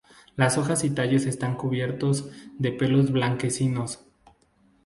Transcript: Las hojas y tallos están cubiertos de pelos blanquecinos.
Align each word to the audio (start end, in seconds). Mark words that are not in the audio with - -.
Las 0.35 0.57
hojas 0.57 0.83
y 0.83 0.89
tallos 0.89 1.27
están 1.27 1.55
cubiertos 1.55 2.27
de 2.57 2.71
pelos 2.71 3.11
blanquecinos. 3.11 4.03